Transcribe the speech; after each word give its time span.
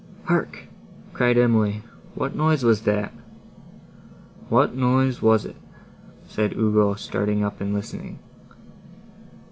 "Hark!" 0.23 0.63
cried 1.13 1.37
Emily, 1.37 1.83
"what 2.15 2.35
noise 2.35 2.63
was 2.63 2.81
that?" 2.89 3.13
"What 4.49 4.73
noise 4.75 5.21
was 5.21 5.45
it?" 5.45 5.57
said 6.27 6.53
Ugo, 6.57 6.95
starting 6.95 7.43
up 7.43 7.61
and 7.61 7.71
listening. 7.71 8.17